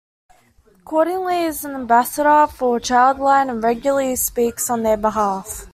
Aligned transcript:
Cordingly 0.83 1.43
is 1.45 1.63
an 1.63 1.75
Ambassador 1.75 2.47
for 2.51 2.79
ChildLine 2.79 3.51
and 3.51 3.61
regularly 3.61 4.15
speaks 4.15 4.67
on 4.67 4.81
their 4.81 4.97
behalf. 4.97 5.67